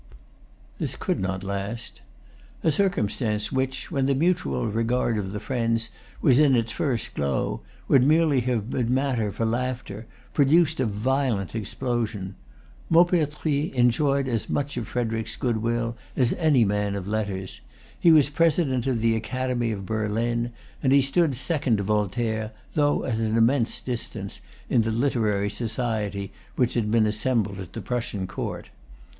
[0.79, 2.01] This could not last.
[2.63, 5.91] A circumstance which, when the mutual regard of the friends
[6.23, 11.53] was in its first glow, would merely have been matter for laughter produced a violent
[11.53, 12.33] explosion.
[12.89, 17.61] Maupertuis enjoyed as much of Frederic's good will as any man of letters.
[17.99, 23.05] He was President of the Academy of Berlin; and he stood second to Voltaire, though
[23.05, 28.25] at an immense distance, in the literary society which had been assembled at the Prussian
[28.25, 28.71] Court.